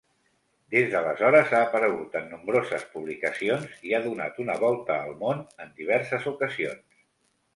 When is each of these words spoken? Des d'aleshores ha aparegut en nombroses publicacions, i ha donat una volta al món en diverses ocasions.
Des 0.75 0.85
d'aleshores 0.93 1.51
ha 1.57 1.59
aparegut 1.65 2.15
en 2.21 2.25
nombroses 2.31 2.87
publicacions, 2.95 3.77
i 3.89 3.93
ha 3.97 4.01
donat 4.07 4.41
una 4.47 4.57
volta 4.65 4.97
al 5.09 5.15
món 5.23 5.45
en 5.67 5.75
diverses 5.83 6.29
ocasions. 6.35 6.83